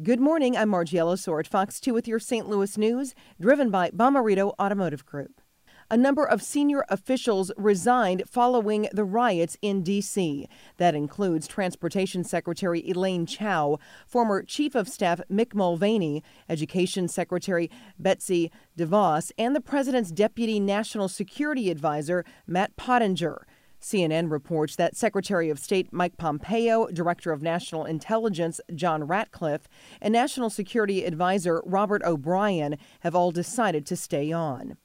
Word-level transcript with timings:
Good 0.00 0.20
morning. 0.20 0.56
I'm 0.56 0.70
Margie 0.70 0.96
Ellisor 0.96 1.38
at 1.38 1.46
Fox 1.46 1.78
2 1.78 1.92
with 1.92 2.08
your 2.08 2.18
St. 2.18 2.48
Louis 2.48 2.78
news, 2.78 3.14
driven 3.38 3.70
by 3.70 3.90
Bomarito 3.90 4.54
Automotive 4.58 5.04
Group. 5.04 5.42
A 5.90 5.98
number 5.98 6.24
of 6.24 6.42
senior 6.42 6.86
officials 6.88 7.52
resigned 7.58 8.22
following 8.26 8.88
the 8.94 9.04
riots 9.04 9.58
in 9.60 9.82
D.C. 9.82 10.48
That 10.78 10.94
includes 10.94 11.46
Transportation 11.46 12.24
Secretary 12.24 12.82
Elaine 12.88 13.26
Chao, 13.26 13.78
former 14.06 14.42
Chief 14.42 14.74
of 14.74 14.88
Staff 14.88 15.20
Mick 15.30 15.54
Mulvaney, 15.54 16.24
Education 16.48 17.06
Secretary 17.06 17.70
Betsy 17.98 18.50
DeVos, 18.78 19.30
and 19.36 19.54
the 19.54 19.60
President's 19.60 20.10
Deputy 20.10 20.58
National 20.58 21.06
Security 21.06 21.70
Advisor 21.70 22.24
Matt 22.46 22.74
Pottinger. 22.76 23.46
CNN 23.82 24.30
reports 24.30 24.76
that 24.76 24.96
Secretary 24.96 25.50
of 25.50 25.58
State 25.58 25.92
Mike 25.92 26.16
Pompeo, 26.16 26.86
Director 26.86 27.32
of 27.32 27.42
National 27.42 27.84
Intelligence 27.84 28.60
John 28.74 29.04
Ratcliffe, 29.04 29.68
and 30.00 30.12
National 30.12 30.50
Security 30.50 31.04
Advisor 31.04 31.62
Robert 31.66 32.02
O'Brien 32.04 32.78
have 33.00 33.16
all 33.16 33.32
decided 33.32 33.84
to 33.86 33.96
stay 33.96 34.30
on. 34.30 34.76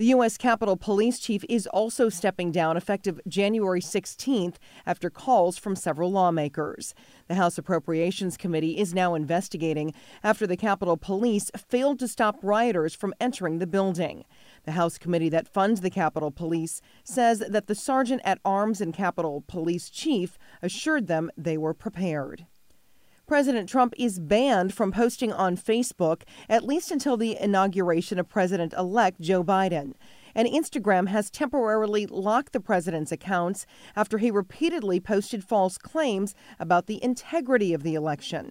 The 0.00 0.06
U.S. 0.16 0.38
Capitol 0.38 0.78
Police 0.78 1.18
Chief 1.18 1.44
is 1.46 1.66
also 1.66 2.08
stepping 2.08 2.50
down 2.52 2.78
effective 2.78 3.20
January 3.28 3.82
16th 3.82 4.54
after 4.86 5.10
calls 5.10 5.58
from 5.58 5.76
several 5.76 6.10
lawmakers. 6.10 6.94
The 7.28 7.34
House 7.34 7.58
Appropriations 7.58 8.38
Committee 8.38 8.78
is 8.78 8.94
now 8.94 9.14
investigating 9.14 9.92
after 10.24 10.46
the 10.46 10.56
Capitol 10.56 10.96
Police 10.96 11.50
failed 11.54 11.98
to 11.98 12.08
stop 12.08 12.38
rioters 12.42 12.94
from 12.94 13.12
entering 13.20 13.58
the 13.58 13.66
building. 13.66 14.24
The 14.64 14.72
House 14.72 14.96
committee 14.96 15.28
that 15.28 15.52
funds 15.52 15.82
the 15.82 15.90
Capitol 15.90 16.30
Police 16.30 16.80
says 17.04 17.40
that 17.46 17.66
the 17.66 17.74
sergeant 17.74 18.22
at 18.24 18.40
arms 18.42 18.80
and 18.80 18.94
Capitol 18.94 19.44
Police 19.46 19.90
chief 19.90 20.38
assured 20.62 21.08
them 21.08 21.30
they 21.36 21.58
were 21.58 21.74
prepared. 21.74 22.46
President 23.30 23.68
Trump 23.68 23.94
is 23.96 24.18
banned 24.18 24.74
from 24.74 24.90
posting 24.90 25.32
on 25.32 25.56
Facebook 25.56 26.22
at 26.48 26.64
least 26.64 26.90
until 26.90 27.16
the 27.16 27.36
inauguration 27.40 28.18
of 28.18 28.28
President 28.28 28.72
elect 28.72 29.20
Joe 29.20 29.44
Biden. 29.44 29.92
And 30.34 30.48
Instagram 30.48 31.06
has 31.06 31.30
temporarily 31.30 32.06
locked 32.06 32.52
the 32.52 32.58
president's 32.58 33.12
accounts 33.12 33.66
after 33.94 34.18
he 34.18 34.32
repeatedly 34.32 34.98
posted 34.98 35.44
false 35.44 35.78
claims 35.78 36.34
about 36.58 36.88
the 36.88 37.00
integrity 37.04 37.72
of 37.72 37.84
the 37.84 37.94
election. 37.94 38.50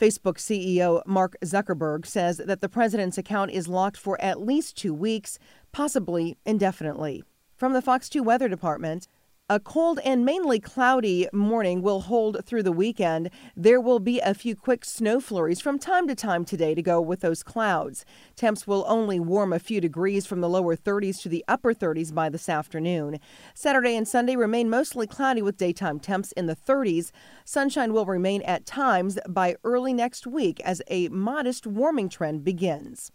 Facebook 0.00 0.38
CEO 0.38 1.00
Mark 1.06 1.36
Zuckerberg 1.44 2.04
says 2.04 2.38
that 2.38 2.60
the 2.60 2.68
president's 2.68 3.18
account 3.18 3.52
is 3.52 3.68
locked 3.68 3.96
for 3.96 4.20
at 4.20 4.42
least 4.42 4.76
two 4.76 4.92
weeks, 4.92 5.38
possibly 5.70 6.36
indefinitely. 6.44 7.22
From 7.54 7.72
the 7.72 7.82
Fox 7.82 8.08
2 8.08 8.24
Weather 8.24 8.48
Department, 8.48 9.06
a 9.50 9.58
cold 9.58 9.98
and 10.04 10.26
mainly 10.26 10.60
cloudy 10.60 11.26
morning 11.32 11.80
will 11.80 12.02
hold 12.02 12.44
through 12.44 12.62
the 12.62 12.70
weekend. 12.70 13.30
There 13.56 13.80
will 13.80 13.98
be 13.98 14.20
a 14.20 14.34
few 14.34 14.54
quick 14.54 14.84
snow 14.84 15.20
flurries 15.20 15.58
from 15.58 15.78
time 15.78 16.06
to 16.08 16.14
time 16.14 16.44
today 16.44 16.74
to 16.74 16.82
go 16.82 17.00
with 17.00 17.20
those 17.20 17.42
clouds. 17.42 18.04
Temps 18.36 18.66
will 18.66 18.84
only 18.86 19.18
warm 19.18 19.54
a 19.54 19.58
few 19.58 19.80
degrees 19.80 20.26
from 20.26 20.42
the 20.42 20.50
lower 20.50 20.76
30s 20.76 21.22
to 21.22 21.30
the 21.30 21.42
upper 21.48 21.72
30s 21.72 22.14
by 22.14 22.28
this 22.28 22.46
afternoon. 22.46 23.20
Saturday 23.54 23.96
and 23.96 24.06
Sunday 24.06 24.36
remain 24.36 24.68
mostly 24.68 25.06
cloudy 25.06 25.40
with 25.40 25.56
daytime 25.56 25.98
temps 25.98 26.32
in 26.32 26.44
the 26.44 26.56
30s. 26.56 27.10
Sunshine 27.46 27.94
will 27.94 28.04
remain 28.04 28.42
at 28.42 28.66
times 28.66 29.18
by 29.26 29.56
early 29.64 29.94
next 29.94 30.26
week 30.26 30.60
as 30.60 30.82
a 30.88 31.08
modest 31.08 31.66
warming 31.66 32.10
trend 32.10 32.44
begins. 32.44 33.12